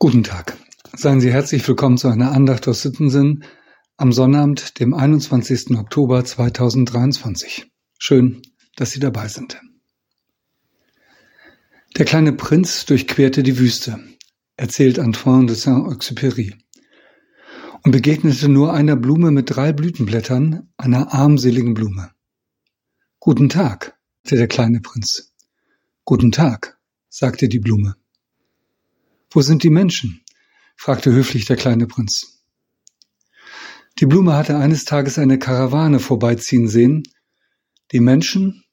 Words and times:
Guten 0.00 0.22
Tag. 0.22 0.56
Seien 0.96 1.20
Sie 1.20 1.32
herzlich 1.32 1.66
willkommen 1.66 1.98
zu 1.98 2.06
einer 2.06 2.30
Andacht 2.30 2.68
aus 2.68 2.82
Sittensinn 2.82 3.42
am 3.96 4.12
Sonnabend, 4.12 4.78
dem 4.78 4.94
21. 4.94 5.76
Oktober 5.76 6.24
2023. 6.24 7.68
Schön, 7.98 8.40
dass 8.76 8.92
Sie 8.92 9.00
dabei 9.00 9.26
sind. 9.26 9.60
Der 11.96 12.04
kleine 12.04 12.32
Prinz 12.32 12.86
durchquerte 12.86 13.42
die 13.42 13.58
Wüste, 13.58 13.98
erzählt 14.56 15.00
Antoine 15.00 15.46
de 15.46 15.56
Saint-Exupéry, 15.56 16.54
und 17.82 17.90
begegnete 17.90 18.48
nur 18.48 18.72
einer 18.72 18.94
Blume 18.94 19.32
mit 19.32 19.50
drei 19.50 19.72
Blütenblättern, 19.72 20.68
einer 20.76 21.12
armseligen 21.12 21.74
Blume. 21.74 22.12
Guten 23.18 23.48
Tag, 23.48 23.98
sagte 24.22 24.36
der 24.36 24.46
kleine 24.46 24.80
Prinz. 24.80 25.34
Guten 26.04 26.30
Tag, 26.30 26.78
sagte 27.08 27.48
die 27.48 27.58
Blume. 27.58 27.96
Wo 29.30 29.42
sind 29.42 29.62
die 29.62 29.70
Menschen? 29.70 30.22
fragte 30.76 31.12
höflich 31.12 31.44
der 31.44 31.56
kleine 31.56 31.86
Prinz. 31.86 32.44
Die 33.98 34.06
Blume 34.06 34.34
hatte 34.34 34.56
eines 34.56 34.84
Tages 34.84 35.18
eine 35.18 35.38
Karawane 35.38 35.98
vorbeiziehen 35.98 36.68
sehen. 36.68 37.02
Die 37.92 38.00
Menschen? 38.00 38.64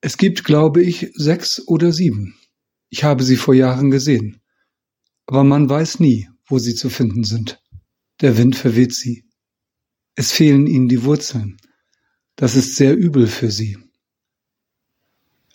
Es 0.00 0.18
gibt, 0.18 0.44
glaube 0.44 0.82
ich, 0.82 1.10
sechs 1.14 1.66
oder 1.66 1.92
sieben. 1.92 2.38
Ich 2.90 3.02
habe 3.02 3.24
sie 3.24 3.36
vor 3.36 3.54
Jahren 3.54 3.90
gesehen. 3.90 4.40
Aber 5.26 5.42
man 5.42 5.68
weiß 5.68 6.00
nie, 6.00 6.28
wo 6.46 6.58
sie 6.58 6.74
zu 6.74 6.90
finden 6.90 7.24
sind. 7.24 7.60
Der 8.20 8.36
Wind 8.36 8.56
verweht 8.56 8.94
sie. 8.94 9.24
Es 10.14 10.32
fehlen 10.32 10.66
ihnen 10.66 10.88
die 10.88 11.02
Wurzeln. 11.02 11.56
Das 12.36 12.54
ist 12.54 12.76
sehr 12.76 12.96
übel 12.96 13.26
für 13.26 13.50
sie. 13.50 13.78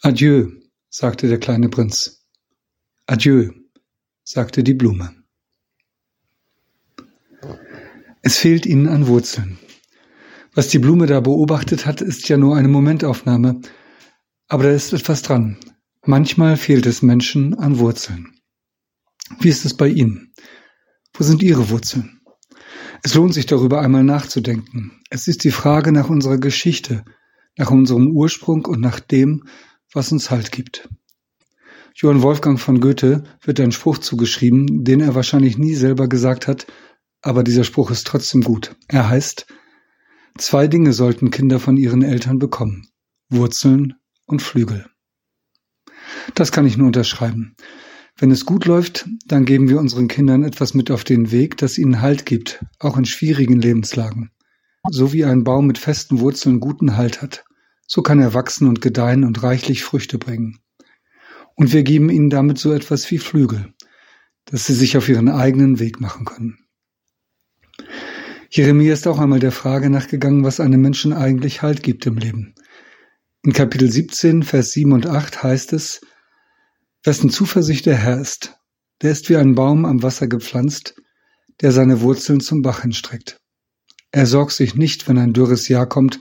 Adieu, 0.02 0.50
sagte 0.90 1.28
der 1.28 1.40
kleine 1.40 1.70
Prinz. 1.70 2.26
Adieu 3.06 3.52
sagte 4.24 4.64
die 4.64 4.74
Blume. 4.74 5.16
Es 8.22 8.38
fehlt 8.38 8.66
ihnen 8.66 8.88
an 8.88 9.08
Wurzeln. 9.08 9.60
Was 10.54 10.70
die 10.70 10.80
Blume 10.80 11.08
da 11.08 11.20
beobachtet 11.20 11.86
hat, 11.86 12.02
ist 12.02 12.30
ja 12.30 12.38
nur 12.38 12.56
eine 12.56 12.68
Momentaufnahme, 12.68 13.60
aber 14.48 14.64
da 14.64 14.72
ist 14.72 14.94
etwas 14.94 15.24
dran. 15.24 15.58
Manchmal 16.06 16.58
fehlt 16.58 16.86
es 16.86 17.02
Menschen 17.02 17.54
an 17.56 17.80
Wurzeln. 17.80 18.40
Wie 19.40 19.50
ist 19.50 19.66
es 19.66 19.76
bei 19.76 19.88
Ihnen? 19.88 20.34
Wo 21.14 21.24
sind 21.24 21.42
Ihre 21.42 21.70
Wurzeln? 21.70 22.22
Es 23.04 23.16
lohnt 23.16 23.34
sich 23.34 23.46
darüber 23.46 23.82
einmal 23.82 24.04
nachzudenken. 24.04 25.02
Es 25.10 25.28
ist 25.28 25.44
die 25.44 25.52
Frage 25.52 25.92
nach 25.92 26.10
unserer 26.10 26.38
Geschichte, 26.38 27.04
nach 27.58 27.72
unserem 27.72 28.12
Ursprung 28.12 28.66
und 28.66 28.80
nach 28.80 29.00
dem, 29.00 29.44
was 29.92 30.12
uns 30.12 30.32
Halt 30.32 30.52
gibt. 30.52 30.88
Johann 31.96 32.24
Wolfgang 32.24 32.60
von 32.60 32.80
Goethe 32.80 33.24
wird 33.42 33.60
ein 33.60 33.72
Spruch 33.72 34.00
zugeschrieben, 34.00 34.84
den 34.84 35.00
er 35.00 35.14
wahrscheinlich 35.14 35.58
nie 35.58 35.76
selber 35.76 36.08
gesagt 36.08 36.48
hat, 36.48 36.66
aber 37.22 37.44
dieser 37.44 37.64
Spruch 37.64 37.92
ist 37.92 38.08
trotzdem 38.08 38.42
gut. 38.42 38.76
Er 38.88 39.10
heißt, 39.10 39.46
zwei 40.38 40.68
Dinge 40.68 40.94
sollten 40.94 41.30
Kinder 41.30 41.60
von 41.60 41.78
ihren 41.78 42.02
Eltern 42.02 42.40
bekommen. 42.40 42.88
Wurzeln 43.30 43.94
und 44.26 44.42
Flügel. 44.42 44.88
Das 46.36 46.52
kann 46.52 46.66
ich 46.66 46.78
nur 46.78 46.88
unterschreiben. 46.88 47.56
Wenn 48.18 48.32
es 48.32 48.46
gut 48.46 48.66
läuft, 48.66 49.08
dann 49.26 49.46
geben 49.46 49.70
wir 49.70 49.80
unseren 49.80 50.08
Kindern 50.08 50.44
etwas 50.44 50.74
mit 50.74 50.92
auf 50.92 51.04
den 51.04 51.32
Weg, 51.32 51.58
das 51.58 51.78
ihnen 51.78 52.02
Halt 52.02 52.26
gibt, 52.26 52.64
auch 52.80 52.98
in 52.98 53.06
schwierigen 53.06 53.60
Lebenslagen. 53.60 54.32
So 54.90 55.14
wie 55.14 55.26
ein 55.26 55.44
Baum 55.44 55.68
mit 55.68 55.78
festen 55.78 56.20
Wurzeln 56.20 56.60
guten 56.60 56.98
Halt 56.98 57.22
hat, 57.22 57.46
so 57.88 58.02
kann 58.02 58.20
er 58.20 58.34
wachsen 58.34 58.68
und 58.68 58.82
gedeihen 58.82 59.24
und 59.24 59.44
reichlich 59.44 59.84
Früchte 59.84 60.18
bringen. 60.18 60.60
Und 61.56 61.74
wir 61.74 61.84
geben 61.84 62.10
ihnen 62.10 62.30
damit 62.30 62.58
so 62.58 62.74
etwas 62.74 63.10
wie 63.12 63.18
Flügel, 63.18 63.74
dass 64.46 64.66
sie 64.66 64.74
sich 64.74 64.98
auf 64.98 65.08
ihren 65.10 65.30
eigenen 65.30 65.80
Weg 65.80 66.02
machen 66.02 66.26
können. 66.26 66.58
Jeremia 68.50 68.94
ist 68.94 69.08
auch 69.08 69.20
einmal 69.20 69.40
der 69.40 69.52
Frage 69.52 69.90
nachgegangen, 69.90 70.44
was 70.44 70.60
einem 70.60 70.82
Menschen 70.82 71.14
eigentlich 71.14 71.62
Halt 71.62 71.82
gibt 71.82 72.06
im 72.06 72.18
Leben. 72.18 72.54
In 73.44 73.52
Kapitel 73.52 73.92
17, 73.92 74.44
Vers 74.44 74.72
7 74.72 74.94
und 74.94 75.08
8 75.08 75.44
heißt 75.44 75.74
es, 75.74 76.02
Wessen 77.04 77.30
Zuversicht 77.30 77.86
der 77.86 77.98
Herr 77.98 78.22
ist, 78.22 78.56
der 79.02 79.12
ist 79.12 79.30
wie 79.30 79.38
ein 79.38 79.56
Baum 79.56 79.86
am 79.86 80.04
Wasser 80.04 80.28
gepflanzt, 80.28 80.96
der 81.62 81.72
seine 81.72 82.02
Wurzeln 82.02 82.40
zum 82.40 82.62
Bach 82.62 82.84
hinstreckt. 82.84 83.38
Er 84.12 84.28
sorgt 84.28 84.54
sich 84.54 84.76
nicht, 84.76 85.08
wenn 85.08 85.18
ein 85.18 85.34
dürres 85.34 85.68
Jahr 85.68 85.88
kommt, 85.88 86.20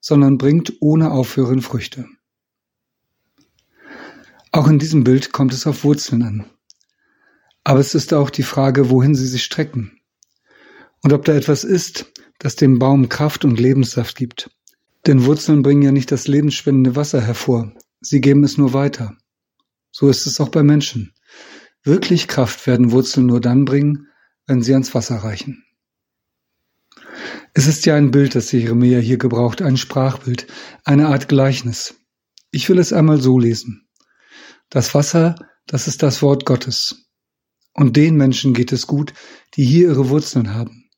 sondern 0.00 0.38
bringt 0.38 0.74
ohne 0.80 1.10
Aufhören 1.10 1.62
Früchte. 1.62 2.06
Auch 4.54 4.68
in 4.68 4.78
diesem 4.78 5.02
Bild 5.02 5.32
kommt 5.32 5.54
es 5.54 5.66
auf 5.66 5.82
Wurzeln 5.82 6.22
an. 6.22 6.44
Aber 7.64 7.80
es 7.80 7.94
ist 7.94 8.12
auch 8.12 8.28
die 8.28 8.42
Frage, 8.42 8.90
wohin 8.90 9.14
sie 9.14 9.26
sich 9.26 9.44
strecken. 9.44 9.98
Und 11.02 11.14
ob 11.14 11.24
da 11.24 11.32
etwas 11.32 11.64
ist, 11.64 12.12
das 12.38 12.54
dem 12.56 12.78
Baum 12.78 13.08
Kraft 13.08 13.46
und 13.46 13.58
Lebenssaft 13.58 14.14
gibt. 14.14 14.50
Denn 15.06 15.24
Wurzeln 15.24 15.62
bringen 15.62 15.82
ja 15.82 15.90
nicht 15.90 16.12
das 16.12 16.28
lebensspendende 16.28 16.96
Wasser 16.96 17.22
hervor, 17.22 17.72
sie 18.00 18.20
geben 18.20 18.44
es 18.44 18.58
nur 18.58 18.74
weiter. 18.74 19.16
So 19.90 20.08
ist 20.08 20.26
es 20.26 20.38
auch 20.38 20.50
bei 20.50 20.62
Menschen. 20.62 21.14
Wirklich 21.82 22.28
Kraft 22.28 22.66
werden 22.66 22.92
Wurzeln 22.92 23.26
nur 23.26 23.40
dann 23.40 23.64
bringen, 23.64 24.08
wenn 24.46 24.62
sie 24.62 24.74
ans 24.74 24.94
Wasser 24.94 25.16
reichen. 25.16 25.64
Es 27.54 27.66
ist 27.66 27.86
ja 27.86 27.96
ein 27.96 28.10
Bild, 28.10 28.34
das 28.34 28.52
Jeremia 28.52 28.98
hier 28.98 29.18
gebraucht, 29.18 29.62
ein 29.62 29.76
Sprachbild, 29.76 30.46
eine 30.84 31.08
Art 31.08 31.28
Gleichnis. 31.28 31.94
Ich 32.50 32.68
will 32.68 32.78
es 32.78 32.92
einmal 32.92 33.20
so 33.20 33.38
lesen. 33.38 33.88
Das 34.72 34.94
Wasser, 34.94 35.34
das 35.66 35.86
ist 35.86 36.02
das 36.02 36.22
Wort 36.22 36.46
Gottes. 36.46 37.10
Und 37.74 37.94
den 37.94 38.16
Menschen 38.16 38.54
geht 38.54 38.72
es 38.72 38.86
gut, 38.86 39.12
die 39.54 39.66
hier 39.66 39.88
ihre 39.88 40.08
Wurzeln 40.08 40.54
haben. 40.54 40.88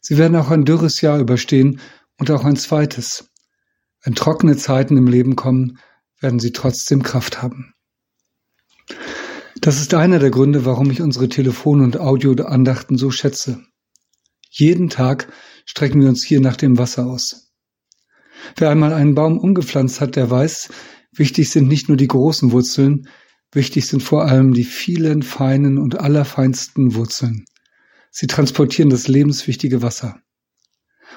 Sie 0.00 0.16
werden 0.16 0.36
auch 0.36 0.50
ein 0.50 0.64
dürres 0.64 1.02
Jahr 1.02 1.18
überstehen 1.18 1.80
und 2.18 2.30
auch 2.30 2.46
ein 2.46 2.56
zweites. 2.56 3.30
Wenn 4.02 4.14
trockene 4.14 4.56
Zeiten 4.56 4.96
im 4.96 5.06
Leben 5.06 5.36
kommen, 5.36 5.78
werden 6.18 6.40
sie 6.40 6.52
trotzdem 6.52 7.02
Kraft 7.02 7.42
haben. 7.42 7.74
Das 9.60 9.82
ist 9.82 9.92
einer 9.92 10.18
der 10.18 10.30
Gründe, 10.30 10.64
warum 10.64 10.90
ich 10.90 11.02
unsere 11.02 11.28
Telefon- 11.28 11.82
und 11.82 11.98
Audioandachten 12.00 12.96
so 12.96 13.10
schätze. 13.10 13.62
Jeden 14.48 14.88
Tag 14.88 15.30
strecken 15.66 16.00
wir 16.00 16.08
uns 16.08 16.24
hier 16.24 16.40
nach 16.40 16.56
dem 16.56 16.78
Wasser 16.78 17.04
aus. 17.04 17.52
Wer 18.56 18.70
einmal 18.70 18.94
einen 18.94 19.14
Baum 19.14 19.38
umgepflanzt 19.38 20.00
hat, 20.00 20.16
der 20.16 20.30
weiß, 20.30 20.70
Wichtig 21.12 21.50
sind 21.50 21.68
nicht 21.68 21.88
nur 21.88 21.96
die 21.96 22.06
großen 22.06 22.52
Wurzeln, 22.52 23.08
wichtig 23.52 23.86
sind 23.86 24.02
vor 24.02 24.26
allem 24.26 24.52
die 24.52 24.64
vielen 24.64 25.22
feinen 25.22 25.78
und 25.78 25.98
allerfeinsten 25.98 26.94
Wurzeln. 26.94 27.44
Sie 28.10 28.26
transportieren 28.26 28.90
das 28.90 29.08
lebenswichtige 29.08 29.82
Wasser. 29.82 30.20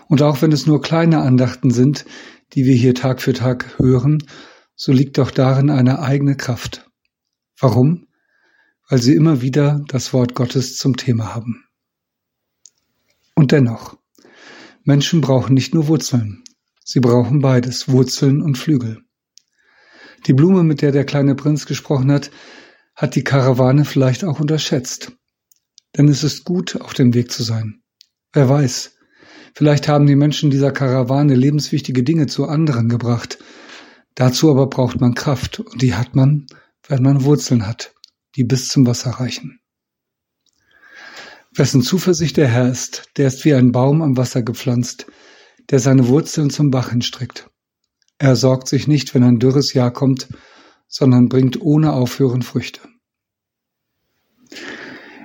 Und 0.08 0.22
auch 0.22 0.42
wenn 0.42 0.52
es 0.52 0.66
nur 0.66 0.82
kleine 0.82 1.22
Andachten 1.22 1.72
sind, 1.72 2.06
die 2.54 2.66
wir 2.66 2.76
hier 2.76 2.96
Tag 2.96 3.22
für 3.22 3.34
Tag 3.34 3.78
hören, 3.80 4.20
so 4.76 4.92
liegt 4.92 5.18
doch 5.18 5.32
darin 5.32 5.70
eine 5.70 6.00
eigene 6.00 6.36
Kraft. 6.36 6.90
Warum? 7.60 8.08
Weil 8.90 9.02
sie 9.02 9.14
immer 9.14 9.42
wieder 9.42 9.82
das 9.88 10.14
Wort 10.14 10.36
Gottes 10.36 10.78
zum 10.78 10.98
Thema 10.98 11.34
haben. 11.34 11.66
Und 13.36 13.52
dennoch, 13.52 13.98
Menschen 14.84 15.22
brauchen 15.22 15.54
nicht 15.54 15.74
nur 15.74 15.88
Wurzeln, 15.88 16.44
sie 16.84 17.00
brauchen 17.00 17.40
beides, 17.40 17.90
Wurzeln 17.90 18.42
und 18.42 18.58
Flügel. 18.58 19.04
Die 20.26 20.34
Blume, 20.34 20.64
mit 20.64 20.82
der 20.82 20.92
der 20.92 21.06
kleine 21.06 21.36
Prinz 21.36 21.66
gesprochen 21.66 22.12
hat, 22.12 22.32
hat 22.96 23.16
die 23.16 23.24
Karawane 23.24 23.86
vielleicht 23.86 24.24
auch 24.24 24.40
unterschätzt. 24.40 25.12
Denn 25.98 26.08
es 26.08 26.24
ist 26.24 26.46
gut, 26.46 26.80
auf 26.80 26.94
dem 26.94 27.14
Weg 27.14 27.32
zu 27.32 27.44
sein. 27.44 27.82
Wer 28.32 28.50
weiß, 28.50 28.96
vielleicht 29.54 29.88
haben 29.88 30.08
die 30.08 30.16
Menschen 30.16 30.50
dieser 30.50 30.72
Karawane 30.72 31.36
lebenswichtige 31.36 32.04
Dinge 32.04 32.28
zu 32.28 32.48
anderen 32.48 32.90
gebracht. 32.90 33.38
Dazu 34.16 34.50
aber 34.50 34.68
braucht 34.68 35.02
man 35.02 35.16
Kraft, 35.16 35.60
und 35.60 35.82
die 35.82 35.96
hat 35.96 36.16
man, 36.16 36.48
wenn 36.88 37.04
man 37.04 37.24
Wurzeln 37.24 37.68
hat, 37.68 37.94
die 38.36 38.44
bis 38.44 38.70
zum 38.70 38.86
Wasser 38.86 39.12
reichen. 39.12 39.60
Wessen 41.56 41.84
Zuversicht 41.84 42.38
der 42.38 42.48
Herr 42.48 42.70
ist, 42.70 43.10
der 43.18 43.28
ist 43.28 43.46
wie 43.46 43.54
ein 43.54 43.72
Baum 43.72 44.02
am 44.02 44.18
Wasser 44.18 44.42
gepflanzt, 44.42 45.06
der 45.70 45.80
seine 45.80 46.08
Wurzeln 46.08 46.50
zum 46.50 46.72
Bach 46.72 46.90
hinstreckt. 46.90 47.50
Er 48.18 48.36
sorgt 48.36 48.68
sich 48.68 48.88
nicht, 48.88 49.14
wenn 49.14 49.24
ein 49.24 49.40
dürres 49.40 49.74
Jahr 49.74 49.92
kommt, 49.92 50.28
sondern 50.88 51.30
bringt 51.30 51.60
ohne 51.60 51.94
Aufhören 51.94 52.42
Früchte. 52.42 52.82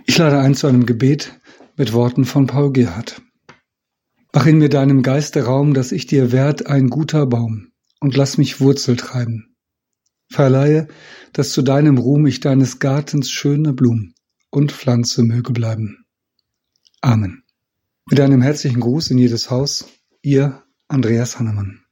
Ich 0.06 0.17
lade 0.17 0.38
ein 0.38 0.55
zu 0.55 0.67
einem 0.67 0.87
Gebet 0.87 1.38
mit 1.76 1.93
Worten 1.93 2.25
von 2.25 2.46
Paul 2.46 2.73
Gerhard. 2.73 3.20
Mach 4.32 4.46
in 4.46 4.58
mir 4.58 4.69
deinem 4.69 5.02
Geiste 5.02 5.44
Raum, 5.44 5.75
dass 5.75 5.93
ich 5.93 6.06
dir 6.06 6.32
werd 6.32 6.67
ein 6.67 6.88
guter 6.88 7.26
Baum 7.26 7.73
und 8.00 8.17
lass 8.17 8.38
mich 8.38 8.61
Wurzel 8.61 8.96
treiben. 8.96 9.56
Verleihe, 10.31 10.88
dass 11.32 11.50
zu 11.50 11.62
deinem 11.62 11.99
Ruhm 11.99 12.26
ich 12.26 12.41
deines 12.41 12.79
Gartens 12.79 13.31
schöne 13.31 13.73
Blumen 13.73 14.14
und 14.50 14.73
Pflanze 14.73 15.23
möge 15.23 15.52
bleiben. 15.52 16.05
Amen. 17.00 17.43
Mit 18.06 18.20
einem 18.20 18.43
herzlichen 18.43 18.81
Gruß 18.81 19.11
in 19.11 19.19
jedes 19.19 19.50
Haus, 19.50 19.87
ihr 20.23 20.62
Andreas 20.88 21.38
Hannemann. 21.38 21.84